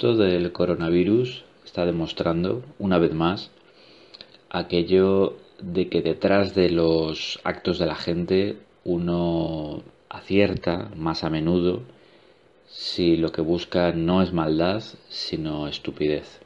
del 0.00 0.50
coronavirus 0.52 1.44
está 1.62 1.84
demostrando, 1.84 2.62
una 2.78 2.98
vez 2.98 3.12
más, 3.12 3.50
aquello 4.48 5.36
de 5.60 5.90
que 5.90 6.00
detrás 6.00 6.54
de 6.54 6.70
los 6.70 7.38
actos 7.44 7.78
de 7.78 7.84
la 7.84 7.96
gente 7.96 8.56
uno 8.82 9.82
acierta 10.08 10.90
más 10.96 11.22
a 11.22 11.28
menudo 11.28 11.82
si 12.66 13.18
lo 13.18 13.30
que 13.30 13.42
busca 13.42 13.92
no 13.92 14.22
es 14.22 14.32
maldad, 14.32 14.82
sino 15.10 15.68
estupidez. 15.68 16.40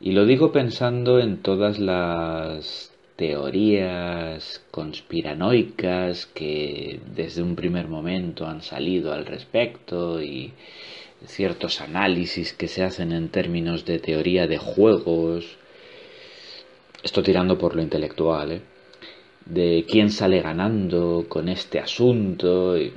Y 0.00 0.12
lo 0.12 0.24
digo 0.24 0.52
pensando 0.52 1.20
en 1.20 1.42
todas 1.42 1.78
las 1.78 2.92
teorías 3.16 4.64
conspiranoicas 4.70 6.26
que 6.26 7.00
desde 7.14 7.42
un 7.42 7.56
primer 7.56 7.88
momento 7.88 8.46
han 8.46 8.62
salido 8.62 9.12
al 9.12 9.26
respecto 9.26 10.22
y 10.22 10.52
ciertos 11.26 11.80
análisis 11.80 12.52
que 12.52 12.68
se 12.68 12.82
hacen 12.82 13.12
en 13.12 13.28
términos 13.28 13.84
de 13.84 13.98
teoría 13.98 14.46
de 14.46 14.58
juegos, 14.58 15.58
esto 17.02 17.22
tirando 17.22 17.58
por 17.58 17.76
lo 17.76 17.82
intelectual, 17.82 18.52
¿eh? 18.52 18.60
de 19.46 19.84
quién 19.88 20.10
sale 20.10 20.40
ganando 20.40 21.26
con 21.28 21.48
este 21.48 21.78
asunto, 21.78 22.76
eh, 22.76 22.92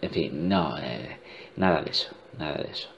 en 0.00 0.10
fin, 0.10 0.48
no, 0.48 0.78
eh, 0.78 1.18
nada 1.56 1.82
de 1.82 1.90
eso, 1.90 2.10
nada 2.38 2.62
de 2.62 2.70
eso. 2.70 2.88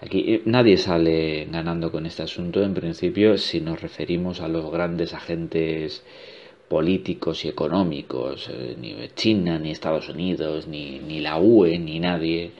Aquí 0.00 0.34
eh, 0.34 0.42
nadie 0.46 0.76
sale 0.76 1.46
ganando 1.50 1.90
con 1.90 2.06
este 2.06 2.22
asunto 2.22 2.62
en 2.62 2.74
principio 2.74 3.36
si 3.36 3.60
nos 3.60 3.82
referimos 3.82 4.40
a 4.40 4.48
los 4.48 4.70
grandes 4.70 5.12
agentes 5.12 6.04
políticos 6.68 7.44
y 7.44 7.48
económicos, 7.48 8.48
ni 8.80 8.96
China, 9.14 9.58
ni 9.58 9.72
Estados 9.72 10.08
Unidos, 10.08 10.68
ni, 10.68 11.00
ni 11.00 11.20
la 11.20 11.38
UE, 11.38 11.78
ni 11.78 12.00
nadie 12.00 12.52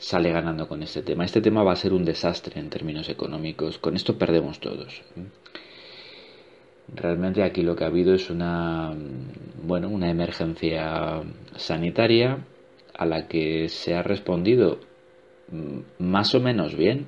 sale 0.00 0.32
ganando 0.32 0.66
con 0.66 0.82
este 0.82 1.02
tema. 1.02 1.24
Este 1.24 1.42
tema 1.42 1.62
va 1.62 1.72
a 1.72 1.76
ser 1.76 1.92
un 1.92 2.04
desastre 2.04 2.58
en 2.58 2.70
términos 2.70 3.08
económicos. 3.08 3.78
Con 3.78 3.94
esto 3.94 4.18
perdemos 4.18 4.58
todos. 4.58 5.02
Realmente 6.92 7.42
aquí 7.44 7.62
lo 7.62 7.76
que 7.76 7.84
ha 7.84 7.88
habido 7.88 8.14
es 8.14 8.30
una, 8.30 8.92
bueno, 9.62 9.88
una 9.88 10.10
emergencia 10.10 11.22
sanitaria 11.54 12.38
a 12.94 13.06
la 13.06 13.28
que 13.28 13.68
se 13.68 13.94
ha 13.94 14.02
respondido 14.02 14.80
mm, 15.52 16.02
más 16.02 16.34
o 16.34 16.40
menos 16.40 16.74
bien. 16.74 17.06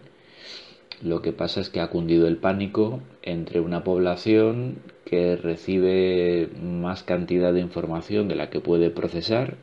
Lo 1.02 1.22
que 1.22 1.32
pasa 1.32 1.60
es 1.60 1.70
que 1.70 1.80
ha 1.80 1.88
cundido 1.88 2.28
el 2.28 2.36
pánico 2.36 3.00
entre 3.22 3.60
una 3.60 3.82
población 3.82 4.82
que 5.04 5.34
recibe 5.36 6.48
más 6.62 7.02
cantidad 7.02 7.52
de 7.52 7.60
información 7.60 8.28
de 8.28 8.36
la 8.36 8.50
que 8.50 8.60
puede 8.60 8.90
procesar, 8.90 9.56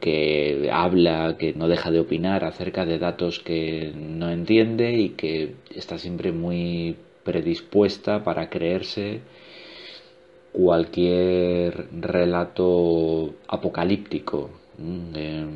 que 0.00 0.70
habla, 0.72 1.36
que 1.38 1.52
no 1.54 1.68
deja 1.68 1.90
de 1.90 2.00
opinar 2.00 2.44
acerca 2.44 2.84
de 2.84 2.98
datos 2.98 3.40
que 3.40 3.92
no 3.94 4.30
entiende 4.30 4.92
y 4.92 5.10
que 5.10 5.54
está 5.74 5.98
siempre 5.98 6.32
muy 6.32 6.96
predispuesta 7.22 8.22
para 8.24 8.48
creerse 8.48 9.20
cualquier 10.52 11.88
relato 11.92 13.34
apocalíptico 13.48 14.50
eh, 15.14 15.46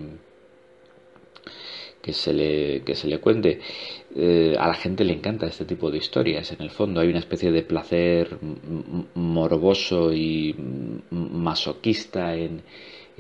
que, 2.03 2.13
se 2.13 2.33
le, 2.35 2.83
que 2.83 2.95
se 2.95 3.09
le 3.09 3.19
cuente. 3.19 3.61
Eh, 4.15 4.57
a 4.59 4.67
la 4.67 4.75
gente 4.75 5.05
le 5.05 5.15
encanta 5.15 5.47
este 5.47 5.65
tipo 5.65 5.91
de 5.91 5.99
historias, 5.99 6.53
en 6.53 6.61
el 6.63 6.71
fondo. 6.71 7.01
Hay 7.01 7.09
una 7.09 7.21
especie 7.21 7.51
de 7.51 7.63
placer 7.63 8.37
morboso 9.15 10.13
y 10.13 10.55
masoquista 11.11 12.35
en, 12.35 12.63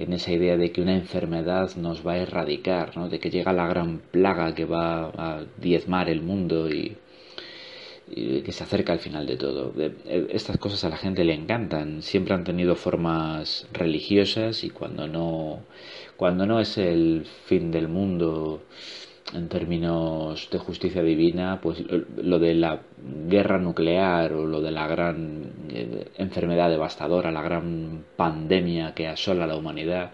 en 0.03 0.12
esa 0.12 0.33
idea 0.33 0.56
de 0.56 0.72
que 0.72 0.81
una 0.81 0.94
enfermedad 0.94 1.77
nos 1.77 2.06
va 2.06 2.12
a 2.12 2.19
erradicar, 2.19 2.97
¿no? 2.97 3.09
de 3.09 3.19
que 3.19 3.31
llega 3.31 3.53
la 3.53 3.69
gran 3.69 3.99
plaga 4.11 4.55
que 4.55 4.65
va 4.65 5.06
a 5.09 5.44
diezmar 5.59 6.09
el 6.09 6.22
mundo 6.22 6.71
y, 6.71 6.97
y 8.09 8.41
que 8.41 8.53
se 8.53 8.65
acerca 8.65 8.93
al 8.93 8.99
final 8.99 9.27
de 9.27 9.37
todo. 9.37 9.72
Estas 10.06 10.59
cosas 10.59 10.84
a 10.84 10.88
la 10.88 10.97
gente 10.97 11.25
le 11.25 11.34
encantan, 11.34 12.03
siempre 12.03 12.34
han 12.34 12.44
tenido 12.44 12.75
formas 12.77 13.69
religiosas 13.72 14.65
y 14.65 14.71
cuando 14.71 15.06
no, 15.06 15.61
cuando 16.17 16.47
no 16.47 16.61
es 16.61 16.78
el 16.78 17.27
fin 17.47 17.71
del 17.71 17.88
mundo 17.88 18.62
en 19.34 19.48
términos 19.48 20.48
de 20.50 20.58
justicia 20.58 21.02
divina, 21.02 21.60
pues 21.60 21.82
lo 22.16 22.38
de 22.38 22.54
la 22.54 22.80
guerra 23.28 23.58
nuclear 23.58 24.32
o 24.32 24.46
lo 24.46 24.60
de 24.60 24.70
la 24.70 24.86
gran 24.86 25.52
enfermedad 26.16 26.70
devastadora, 26.70 27.30
la 27.30 27.42
gran 27.42 28.04
pandemia 28.16 28.94
que 28.94 29.08
asola 29.08 29.46
la 29.46 29.56
humanidad, 29.56 30.12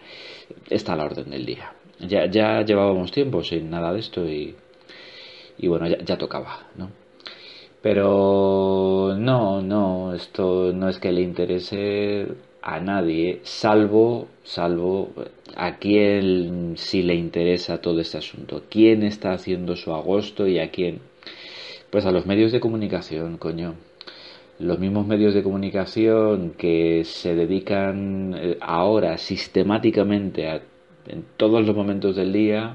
está 0.68 0.92
a 0.92 0.96
la 0.96 1.04
orden 1.04 1.30
del 1.30 1.46
día. 1.46 1.72
Ya, 2.00 2.26
ya 2.26 2.62
llevábamos 2.62 3.10
tiempo 3.10 3.42
sin 3.42 3.70
nada 3.70 3.92
de 3.92 4.00
esto 4.00 4.28
y, 4.28 4.54
y 5.58 5.68
bueno, 5.68 5.86
ya, 5.88 5.98
ya 5.98 6.18
tocaba, 6.18 6.68
¿no? 6.76 6.90
Pero 7.80 9.14
no, 9.16 9.62
no, 9.62 10.12
esto 10.12 10.72
no 10.74 10.88
es 10.88 10.98
que 10.98 11.12
le 11.12 11.22
interese 11.22 12.26
a 12.66 12.80
nadie, 12.80 13.38
salvo, 13.44 14.26
salvo 14.42 15.12
a 15.54 15.76
quién 15.76 16.74
sí 16.76 17.04
le 17.04 17.14
interesa 17.14 17.80
todo 17.80 18.00
este 18.00 18.18
asunto, 18.18 18.64
quién 18.68 19.04
está 19.04 19.32
haciendo 19.32 19.76
su 19.76 19.94
agosto 19.94 20.48
y 20.48 20.58
a 20.58 20.72
quién. 20.72 20.98
Pues 21.90 22.06
a 22.06 22.10
los 22.10 22.26
medios 22.26 22.50
de 22.50 22.58
comunicación, 22.58 23.38
coño. 23.38 23.76
Los 24.58 24.80
mismos 24.80 25.06
medios 25.06 25.32
de 25.32 25.44
comunicación 25.44 26.54
que 26.58 27.04
se 27.04 27.36
dedican 27.36 28.34
ahora 28.60 29.16
sistemáticamente 29.16 30.62
en 31.06 31.24
todos 31.36 31.64
los 31.64 31.76
momentos 31.76 32.16
del 32.16 32.32
día 32.32 32.74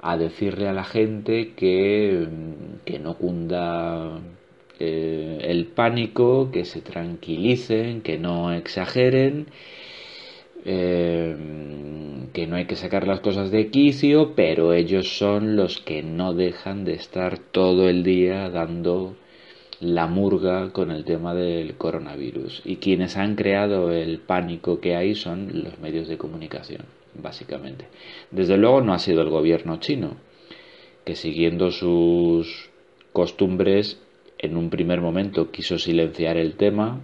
a 0.00 0.16
decirle 0.16 0.66
a 0.66 0.72
la 0.72 0.82
gente 0.82 1.52
que, 1.54 2.26
que 2.84 2.98
no 2.98 3.16
cunda 3.16 4.18
el 4.78 5.66
pánico, 5.66 6.50
que 6.52 6.64
se 6.64 6.80
tranquilicen, 6.80 8.02
que 8.02 8.18
no 8.18 8.52
exageren, 8.52 9.46
eh, 10.64 11.36
que 12.32 12.46
no 12.46 12.56
hay 12.56 12.66
que 12.66 12.76
sacar 12.76 13.06
las 13.06 13.20
cosas 13.20 13.50
de 13.50 13.68
quicio, 13.70 14.34
pero 14.34 14.72
ellos 14.72 15.16
son 15.18 15.56
los 15.56 15.80
que 15.80 16.02
no 16.02 16.34
dejan 16.34 16.84
de 16.84 16.94
estar 16.94 17.38
todo 17.38 17.88
el 17.88 18.02
día 18.02 18.50
dando 18.50 19.16
la 19.80 20.06
murga 20.06 20.70
con 20.70 20.90
el 20.90 21.04
tema 21.04 21.34
del 21.34 21.74
coronavirus. 21.76 22.62
Y 22.64 22.76
quienes 22.76 23.16
han 23.16 23.36
creado 23.36 23.92
el 23.92 24.18
pánico 24.18 24.80
que 24.80 24.96
hay 24.96 25.14
son 25.14 25.62
los 25.64 25.78
medios 25.78 26.08
de 26.08 26.18
comunicación 26.18 26.86
básicamente. 27.14 27.86
Desde 28.30 28.56
luego 28.56 28.80
no 28.80 28.92
ha 28.92 28.98
sido 28.98 29.22
el 29.22 29.30
gobierno 29.30 29.78
chino, 29.78 30.16
que 31.04 31.14
siguiendo 31.14 31.70
sus 31.70 32.70
costumbres 33.12 34.00
en 34.44 34.56
un 34.56 34.70
primer 34.70 35.00
momento 35.00 35.50
quiso 35.50 35.78
silenciar 35.78 36.36
el 36.36 36.54
tema, 36.54 37.00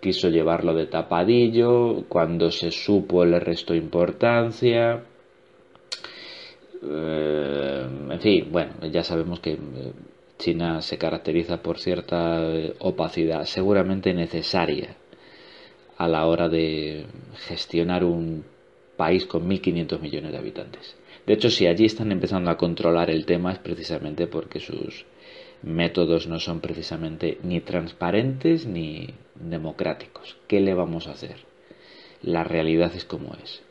quiso 0.00 0.28
llevarlo 0.28 0.74
de 0.74 0.86
tapadillo, 0.86 2.04
cuando 2.08 2.50
se 2.50 2.70
supo 2.70 3.24
le 3.24 3.40
restó 3.40 3.74
importancia. 3.74 5.04
Eh, 6.82 7.86
en 8.10 8.20
fin, 8.20 8.48
bueno, 8.50 8.72
ya 8.90 9.04
sabemos 9.04 9.40
que 9.40 9.56
China 10.38 10.80
se 10.82 10.98
caracteriza 10.98 11.62
por 11.62 11.78
cierta 11.78 12.42
opacidad, 12.80 13.44
seguramente 13.44 14.12
necesaria 14.12 14.96
a 15.98 16.08
la 16.08 16.26
hora 16.26 16.48
de 16.48 17.06
gestionar 17.46 18.02
un 18.02 18.44
país 18.96 19.24
con 19.26 19.48
1.500 19.48 20.00
millones 20.00 20.32
de 20.32 20.38
habitantes. 20.38 20.96
De 21.26 21.34
hecho, 21.34 21.48
si 21.48 21.66
allí 21.68 21.84
están 21.84 22.10
empezando 22.10 22.50
a 22.50 22.56
controlar 22.56 23.10
el 23.10 23.24
tema 23.24 23.52
es 23.52 23.60
precisamente 23.60 24.26
porque 24.26 24.58
sus 24.58 25.06
métodos 25.62 26.26
no 26.26 26.40
son 26.40 26.60
precisamente 26.60 27.38
ni 27.42 27.60
transparentes 27.60 28.66
ni 28.66 29.08
democráticos. 29.34 30.36
¿Qué 30.46 30.60
le 30.60 30.74
vamos 30.74 31.08
a 31.08 31.12
hacer? 31.12 31.36
La 32.22 32.44
realidad 32.44 32.92
es 32.94 33.04
como 33.04 33.34
es. 33.42 33.62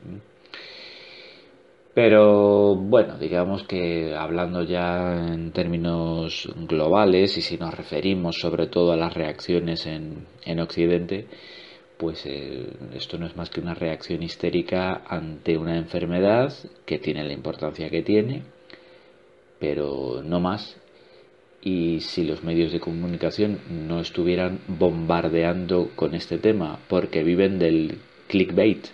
Pero 1.94 2.76
bueno, 2.76 3.18
digamos 3.18 3.64
que 3.64 4.16
hablando 4.16 4.64
ya 4.64 5.34
en 5.34 5.52
términos 5.52 6.50
globales 6.56 7.38
y 7.38 7.42
si 7.42 7.58
nos 7.58 7.74
referimos 7.74 8.38
sobre 8.40 8.68
todo 8.68 8.94
a 8.94 8.98
las 8.98 9.14
reacciones 9.14 9.86
en, 9.86 10.26
en 10.46 10.60
Occidente, 10.62 11.28
pues 11.98 12.26
eh, 12.26 12.66
esto 12.96 13.18
no 13.18 13.28
es 13.28 13.36
más 13.36 13.50
que 13.50 13.60
una 13.60 13.76
reacción 13.76 14.24
histérica 14.24 15.04
ante 15.08 15.58
una 15.58 15.78
enfermedad 15.78 16.52
que 16.86 16.98
tiene 16.98 17.24
la 17.24 17.34
importancia 17.34 17.90
que 17.90 18.02
tiene, 18.02 18.44
pero 19.60 20.24
no 20.24 20.40
más. 20.40 20.78
Y 21.62 22.00
si 22.02 22.24
los 22.24 22.44
medios 22.44 22.72
de 22.72 22.80
comunicación 22.80 23.60
no 23.70 24.00
estuvieran 24.00 24.60
bombardeando 24.68 25.92
con 25.96 26.16
este 26.16 26.40
tema, 26.40 26.80
porque 26.88 27.24
viven 27.24 27.60
del 27.60 28.00
clickbait, 28.28 28.88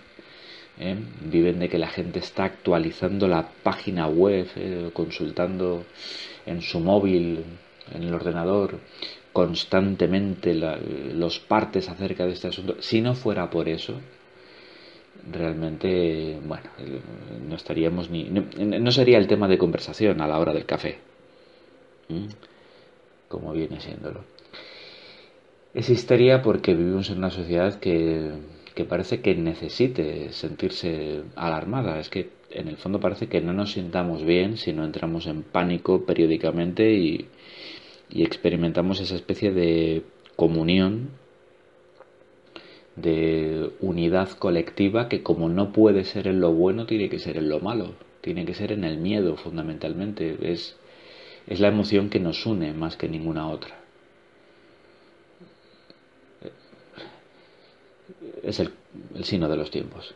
¿eh? 0.78 0.96
viven 1.22 1.60
de 1.60 1.68
que 1.68 1.78
la 1.78 1.88
gente 1.88 2.18
está 2.18 2.44
actualizando 2.44 3.26
la 3.26 3.48
página 3.62 4.06
web, 4.06 4.48
¿eh? 4.56 4.90
consultando 4.92 5.84
en 6.46 6.60
su 6.60 6.80
móvil, 6.80 7.44
en 7.94 8.02
el 8.02 8.12
ordenador, 8.12 8.80
constantemente 9.32 10.54
los 10.54 11.38
partes 11.38 11.88
acerca 11.88 12.26
de 12.26 12.32
este 12.32 12.48
asunto. 12.48 12.76
Si 12.80 13.00
no 13.00 13.14
fuera 13.14 13.48
por 13.50 13.68
eso, 13.68 14.00
realmente, 15.30 16.38
bueno, 16.44 16.70
no 17.48 17.56
estaríamos 17.56 18.10
ni. 18.10 18.24
No, 18.24 18.90
sería 18.90 19.18
el 19.18 19.26
tema 19.26 19.48
de 19.48 19.58
conversación 19.58 20.20
a 20.20 20.26
la 20.26 20.38
hora 20.38 20.52
del 20.52 20.64
café. 20.64 20.98
Como 23.28 23.52
viene 23.52 23.80
siéndolo. 23.80 24.24
Es 25.74 25.90
histeria 25.90 26.42
porque 26.42 26.74
vivimos 26.74 27.10
en 27.10 27.18
una 27.18 27.30
sociedad 27.30 27.78
que 27.78 28.32
que 28.78 28.84
parece 28.84 29.20
que 29.20 29.34
necesite 29.34 30.30
sentirse 30.30 31.22
alarmada. 31.34 31.98
Es 31.98 32.08
que 32.10 32.30
en 32.52 32.68
el 32.68 32.76
fondo 32.76 33.00
parece 33.00 33.26
que 33.26 33.40
no 33.40 33.52
nos 33.52 33.72
sintamos 33.72 34.24
bien 34.24 34.56
si 34.56 34.72
no 34.72 34.84
entramos 34.84 35.26
en 35.26 35.42
pánico 35.42 36.06
periódicamente 36.06 36.92
y, 36.92 37.26
experimentamos 38.14 39.00
esa 39.00 39.16
especie 39.16 39.50
de 39.50 40.04
comunión, 40.36 41.10
de 42.94 43.70
unidad 43.80 44.30
colectiva 44.38 45.08
que 45.08 45.24
como 45.24 45.48
no 45.48 45.72
puede 45.72 46.04
ser 46.04 46.28
en 46.28 46.38
lo 46.40 46.52
bueno, 46.52 46.86
tiene 46.86 47.08
que 47.08 47.18
ser 47.18 47.36
en 47.36 47.48
lo 47.48 47.58
malo, 47.58 47.94
tiene 48.20 48.44
que 48.44 48.54
ser 48.54 48.70
en 48.70 48.84
el 48.84 48.98
miedo 48.98 49.36
fundamentalmente. 49.36 50.38
Es, 50.40 50.76
es 51.48 51.60
la 51.60 51.68
emoción 51.68 52.10
que 52.10 52.20
nos 52.20 52.46
une 52.46 52.72
más 52.72 52.96
que 52.96 53.08
ninguna 53.08 53.48
otra. 53.48 53.78
es 58.48 58.60
el, 58.60 58.72
signo 59.24 59.48
de 59.48 59.56
los 59.56 59.70
tiempos. 59.70 60.14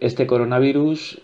Este 0.00 0.26
coronavirus 0.26 1.20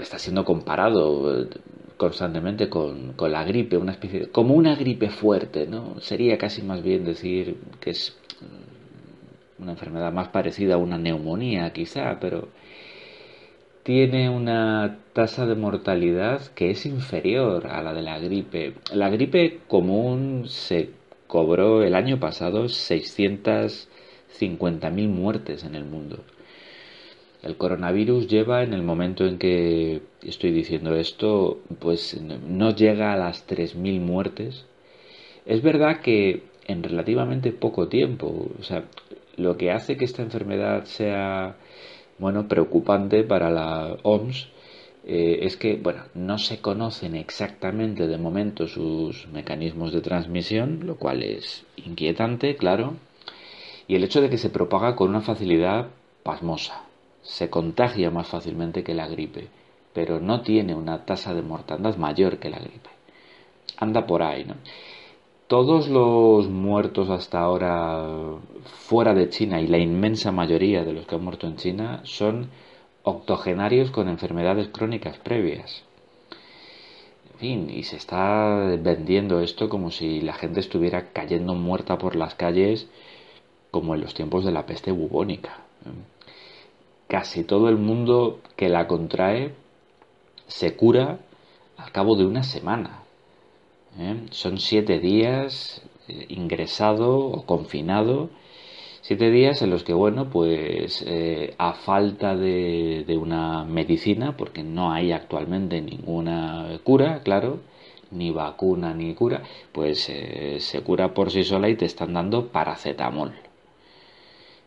está 0.00 0.18
siendo 0.18 0.44
comparado 0.44 1.42
eh, 1.42 1.48
constantemente 1.96 2.68
con, 2.68 3.14
la 3.18 3.44
gripe, 3.44 3.76
una 3.76 3.92
especie 3.92 4.28
como 4.30 4.54
una 4.54 4.74
gripe 4.74 5.08
fuerte, 5.08 5.66
¿no? 5.66 6.00
Sería 6.00 6.36
casi 6.38 6.62
más 6.62 6.82
bien 6.82 7.04
decir 7.04 7.56
que 7.80 7.90
es 7.90 8.16
una 9.58 9.72
enfermedad 9.72 10.12
más 10.12 10.28
parecida 10.28 10.74
a 10.74 10.78
una 10.78 10.98
neumonía, 10.98 11.72
quizá, 11.72 12.18
pero 12.20 12.48
tiene 13.86 14.28
una 14.28 14.98
tasa 15.12 15.46
de 15.46 15.54
mortalidad 15.54 16.42
que 16.56 16.70
es 16.70 16.84
inferior 16.86 17.68
a 17.68 17.84
la 17.84 17.94
de 17.94 18.02
la 18.02 18.18
gripe. 18.18 18.74
La 18.92 19.10
gripe 19.10 19.60
común 19.68 20.46
se 20.48 20.90
cobró 21.28 21.84
el 21.84 21.94
año 21.94 22.18
pasado 22.18 22.64
650.000 22.64 25.08
muertes 25.08 25.62
en 25.62 25.76
el 25.76 25.84
mundo. 25.84 26.24
El 27.44 27.56
coronavirus 27.56 28.26
lleva 28.26 28.64
en 28.64 28.74
el 28.74 28.82
momento 28.82 29.24
en 29.24 29.38
que 29.38 30.02
estoy 30.20 30.50
diciendo 30.50 30.96
esto, 30.96 31.60
pues 31.78 32.20
no 32.20 32.74
llega 32.74 33.12
a 33.12 33.16
las 33.16 33.46
3.000 33.46 34.00
muertes. 34.00 34.66
Es 35.44 35.62
verdad 35.62 36.00
que 36.00 36.42
en 36.66 36.82
relativamente 36.82 37.52
poco 37.52 37.86
tiempo, 37.86 38.50
o 38.58 38.64
sea, 38.64 38.82
lo 39.36 39.56
que 39.56 39.70
hace 39.70 39.96
que 39.96 40.06
esta 40.06 40.22
enfermedad 40.22 40.86
sea, 40.86 41.54
bueno, 42.18 42.48
preocupante 42.48 43.24
para 43.24 43.50
la 43.50 43.96
OMS 44.02 44.48
eh, 45.04 45.40
es 45.42 45.56
que, 45.56 45.76
bueno, 45.76 46.02
no 46.14 46.38
se 46.38 46.60
conocen 46.60 47.14
exactamente 47.14 48.08
de 48.08 48.18
momento 48.18 48.66
sus 48.66 49.28
mecanismos 49.28 49.92
de 49.92 50.00
transmisión, 50.00 50.80
lo 50.84 50.96
cual 50.96 51.22
es 51.22 51.64
inquietante, 51.76 52.56
claro, 52.56 52.94
y 53.86 53.94
el 53.94 54.04
hecho 54.04 54.20
de 54.20 54.30
que 54.30 54.38
se 54.38 54.50
propaga 54.50 54.96
con 54.96 55.10
una 55.10 55.20
facilidad 55.20 55.88
pasmosa. 56.22 56.82
Se 57.22 57.50
contagia 57.50 58.10
más 58.10 58.28
fácilmente 58.28 58.82
que 58.82 58.94
la 58.94 59.08
gripe, 59.08 59.48
pero 59.92 60.20
no 60.20 60.42
tiene 60.42 60.74
una 60.74 61.04
tasa 61.04 61.34
de 61.34 61.42
mortandad 61.42 61.96
mayor 61.96 62.38
que 62.38 62.50
la 62.50 62.58
gripe. 62.58 62.90
Anda 63.76 64.06
por 64.06 64.22
ahí, 64.22 64.44
¿no? 64.44 64.54
Todos 65.46 65.86
los 65.86 66.48
muertos 66.48 67.08
hasta 67.08 67.38
ahora 67.38 68.04
fuera 68.64 69.14
de 69.14 69.28
China 69.28 69.60
y 69.60 69.68
la 69.68 69.78
inmensa 69.78 70.32
mayoría 70.32 70.84
de 70.84 70.92
los 70.92 71.06
que 71.06 71.14
han 71.14 71.22
muerto 71.22 71.46
en 71.46 71.54
China 71.54 72.00
son 72.02 72.50
octogenarios 73.04 73.92
con 73.92 74.08
enfermedades 74.08 74.66
crónicas 74.68 75.18
previas. 75.18 75.84
En 77.34 77.38
fin, 77.38 77.70
y 77.70 77.84
se 77.84 77.94
está 77.94 78.76
vendiendo 78.80 79.40
esto 79.40 79.68
como 79.68 79.92
si 79.92 80.20
la 80.20 80.32
gente 80.32 80.58
estuviera 80.58 81.12
cayendo 81.12 81.54
muerta 81.54 81.96
por 81.96 82.16
las 82.16 82.34
calles 82.34 82.88
como 83.70 83.94
en 83.94 84.00
los 84.00 84.14
tiempos 84.14 84.44
de 84.44 84.50
la 84.50 84.66
peste 84.66 84.90
bubónica. 84.90 85.60
Casi 87.06 87.44
todo 87.44 87.68
el 87.68 87.76
mundo 87.76 88.40
que 88.56 88.68
la 88.68 88.88
contrae 88.88 89.54
se 90.48 90.74
cura 90.74 91.20
al 91.76 91.92
cabo 91.92 92.16
de 92.16 92.26
una 92.26 92.42
semana. 92.42 93.05
¿Eh? 93.98 94.26
Son 94.30 94.58
siete 94.58 94.98
días 94.98 95.82
eh, 96.08 96.26
ingresado 96.28 97.18
o 97.18 97.46
confinado 97.46 98.30
Siete 99.02 99.30
días 99.30 99.62
en 99.62 99.70
los 99.70 99.84
que, 99.84 99.92
bueno, 99.92 100.30
pues 100.30 101.04
eh, 101.06 101.54
a 101.58 101.74
falta 101.74 102.34
de, 102.34 103.04
una 103.16 103.64
medicina, 103.64 104.36
porque 104.36 104.64
no 104.64 104.90
hay 104.90 105.12
actualmente 105.12 105.80
ninguna 105.80 106.80
cura, 106.82 107.20
claro, 107.22 107.60
ni 108.10 108.32
vacuna 108.32 108.94
ni 108.94 109.14
cura, 109.14 109.44
pues 109.70 110.10
se 110.58 110.80
cura 110.82 111.14
por 111.14 111.30
sí 111.30 111.44
sola 111.44 111.68
y 111.68 111.76
te 111.76 111.84
están 111.84 112.14
dando 112.14 112.48
paracetamol. 112.48 113.32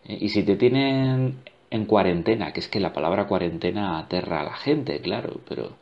Y 0.08 0.30
si 0.30 0.44
te 0.44 0.56
tienen 0.56 1.40
en 1.70 1.86
cuarentena, 1.86 2.54
que 2.54 2.62
es 2.62 2.70
que 2.70 2.80
la 2.80 2.94
palabra 2.94 3.28
cuarentena 3.28 4.00
aterra 4.00 4.42
a 4.42 4.44
la 4.46 4.56
gente, 4.56 5.02
claro, 5.02 5.42
pero 5.50 5.74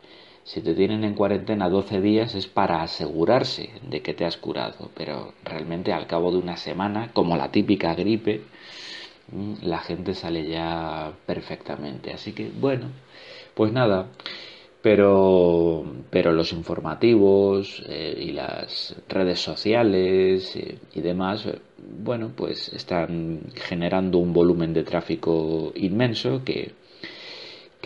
si 0.47 0.61
te 0.61 0.73
tienen 0.73 1.03
en 1.03 1.13
cuarentena 1.13 1.69
12 1.69 1.99
días 1.99 2.33
es 2.33 2.47
para 2.47 2.81
asegurarse 2.81 3.69
de 3.89 4.01
que 4.01 4.13
te 4.13 4.23
has 4.23 4.37
curado, 4.37 4.89
pero 4.95 5.33
realmente 5.43 5.91
al 5.91 6.07
cabo 6.07 6.31
de 6.31 6.37
una 6.37 6.55
semana, 6.55 7.11
como 7.11 7.35
la 7.35 7.51
típica 7.51 7.93
gripe, 7.93 8.43
mm, 9.29 9.55
la 9.63 9.79
gente 9.79 10.13
sale 10.13 10.47
ya 10.47 11.11
perfectamente. 11.25 12.13
Así 12.13 12.31
que 12.31 12.49
bueno, 12.49 12.87
pues 13.55 13.73
nada, 13.73 14.07
pero, 14.81 15.83
pero 16.09 16.31
los 16.31 16.53
informativos 16.53 17.83
eh, 17.89 18.15
y 18.17 18.31
las 18.31 18.95
redes 19.09 19.41
sociales 19.41 20.55
eh, 20.55 20.77
y 20.93 21.01
demás, 21.01 21.45
eh, 21.45 21.59
bueno, 21.77 22.31
pues 22.33 22.69
están 22.69 23.41
generando 23.53 24.17
un 24.19 24.31
volumen 24.31 24.73
de 24.73 24.83
tráfico 24.83 25.73
inmenso 25.75 26.41
que 26.45 26.71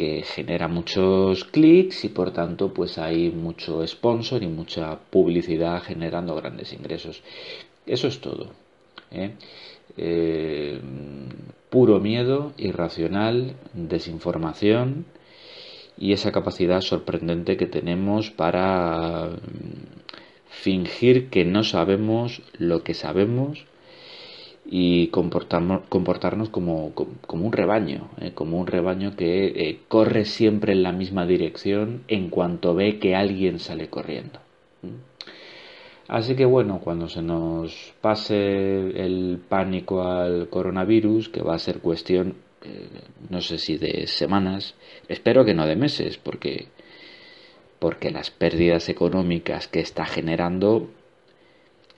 que 0.02 0.24
genera 0.24 0.68
muchos 0.68 1.44
clics 1.44 2.06
y 2.06 2.10
por 2.10 2.32
tanto 2.32 2.74
pues 2.74 2.98
hay 2.98 3.30
mucho 3.30 3.86
sponsor 3.86 4.42
y 4.42 4.48
mucha 4.48 4.98
publicidad 4.98 5.84
generando 5.84 6.36
grandes 6.36 6.74
ingresos. 6.74 7.22
Eso 7.86 8.08
es 8.08 8.20
todo. 8.20 8.50
¿eh? 9.12 9.36
Eh, 9.98 10.82
puro 11.70 12.00
miedo, 12.00 12.52
irracional, 12.58 13.58
desinformación 13.74 15.06
y 16.00 16.14
esa 16.14 16.32
capacidad 16.32 16.82
sorprendente 16.82 17.56
que 17.56 17.68
tenemos 17.68 18.32
para 18.32 19.28
mm, 19.28 20.50
fingir 20.50 21.30
que 21.30 21.46
no 21.46 21.64
sabemos 21.64 22.42
lo 22.58 22.82
que 22.84 22.96
sabemos 22.96 23.68
y 24.74 25.08
comportarnos 25.08 26.50
como, 26.50 26.94
como, 26.94 27.46
un 27.46 27.52
rebaño, 27.52 28.10
eh, 28.22 28.32
como 28.34 28.58
un 28.58 28.68
rebaño 28.68 29.18
que 29.18 29.48
eh, 29.48 29.80
corre 29.90 30.24
siempre 30.24 30.72
en 30.72 30.82
la 30.82 30.94
misma 30.94 31.26
dirección 31.26 32.04
en 32.08 32.30
cuanto 32.30 32.74
ve 32.74 32.98
que 32.98 33.14
alguien 33.14 33.60
sale 33.60 33.90
corriendo. 33.90 34.40
Así 36.08 36.38
que 36.38 36.46
bueno, 36.46 36.80
cuando 36.82 37.10
se 37.10 37.22
nos 37.22 37.94
pase 38.00 39.04
el 39.04 39.42
pánico 39.48 40.04
al 40.04 40.48
coronavirus, 40.48 41.28
que 41.28 41.42
va 41.42 41.56
a 41.56 41.60
ser 41.60 41.80
cuestión, 41.80 42.36
eh, 42.64 42.88
no 43.30 43.42
sé 43.42 43.58
si 43.58 43.78
de 43.78 44.08
semanas, 44.08 44.76
espero 45.10 45.44
que 45.44 45.54
no 45.54 45.68
de 45.68 45.76
meses, 45.76 46.18
porque, 46.18 46.70
porque 47.78 48.10
las 48.10 48.32
pérdidas 48.32 48.88
económicas 48.88 49.68
que 49.68 49.82
está 49.82 50.06
generando 50.06 50.90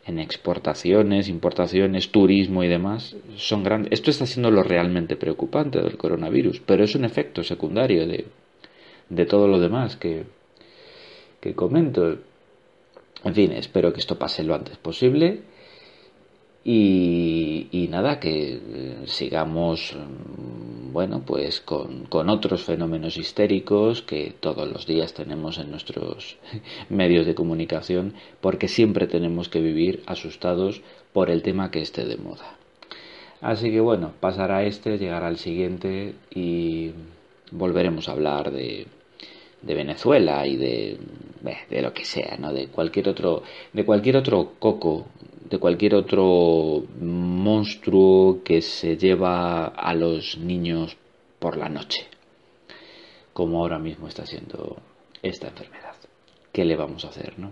en 0.06 0.20
exportaciones, 0.20 1.30
importaciones, 1.30 2.12
turismo 2.12 2.64
y 2.64 2.68
demás, 2.68 3.16
son 3.38 3.64
grandes. 3.64 3.94
Esto 3.94 4.12
está 4.12 4.26
siendo 4.26 4.52
lo 4.52 4.64
realmente 4.64 5.16
preocupante 5.16 5.82
del 5.82 5.98
coronavirus, 5.98 6.62
pero 6.66 6.84
es 6.84 6.96
un 6.96 7.06
efecto 7.06 7.44
secundario 7.44 8.06
de, 8.06 8.26
de 9.10 9.26
todo 9.26 9.48
lo 9.48 9.60
demás 9.60 9.96
que, 9.96 10.24
que 11.40 11.54
comento. 11.54 12.18
En 13.24 13.34
fin, 13.34 13.54
espero 13.54 13.94
que 13.94 14.00
esto 14.00 14.20
pase 14.20 14.44
lo 14.44 14.56
antes 14.56 14.78
posible 14.78 15.53
y, 16.66 17.88
nada, 17.90 18.20
que 18.20 18.54
eh, 18.54 18.96
sigamos, 19.06 19.94
mm, 19.96 20.94
bueno, 20.94 21.24
pues 21.26 21.60
con, 21.60 22.06
con, 22.06 22.30
otros 22.30 22.64
fenómenos 22.64 23.18
histéricos 23.18 24.02
que 24.02 24.34
todos 24.40 24.72
los 24.72 24.86
días 24.86 25.14
tenemos 25.14 25.58
en 25.58 25.72
nuestros 25.72 26.38
medios 26.90 27.26
de 27.26 27.36
comunicación, 27.36 28.14
porque 28.40 28.68
siempre 28.70 29.08
tenemos 29.08 29.50
que 29.50 29.60
vivir 29.60 30.04
asustados 30.06 30.82
por 31.12 31.30
el 31.30 31.42
tema 31.42 31.70
que 31.70 31.82
esté 31.82 32.06
de 32.06 32.18
moda. 32.18 32.58
Así 33.42 33.70
que 33.70 33.82
bueno, 33.82 34.14
pasará 34.22 34.64
este, 34.64 34.98
llegará 34.98 35.28
el 35.28 35.38
siguiente 35.38 36.16
y 36.34 36.92
volveremos 37.52 38.08
a 38.08 38.14
hablar 38.14 38.52
de, 38.52 38.88
de 39.62 39.74
Venezuela 39.74 40.48
y 40.48 40.56
de, 40.56 40.98
de 41.70 41.82
lo 41.82 41.94
que 41.94 42.06
sea, 42.06 42.38
¿no? 42.40 42.54
De 42.54 42.68
cualquier 42.68 43.10
otro, 43.10 43.44
de 43.74 43.84
cualquier 43.84 44.16
otro 44.16 44.54
coco 44.60 45.08
de 45.54 45.60
cualquier 45.60 45.94
otro 45.94 46.84
monstruo 47.00 48.42
que 48.44 48.64
se 48.64 48.98
lleva 48.98 49.68
a 49.68 49.94
los 49.94 50.36
niños 50.40 50.98
por 51.38 51.58
la 51.58 51.70
noche, 51.70 52.08
como 53.34 53.60
ahora 53.60 53.78
mismo 53.78 54.08
está 54.08 54.26
siendo 54.26 54.78
esta 55.22 55.50
enfermedad. 55.50 55.94
¿Qué 56.52 56.66
le 56.66 56.76
vamos 56.76 57.06
a 57.06 57.10
hacer, 57.10 57.38
no? 57.38 57.52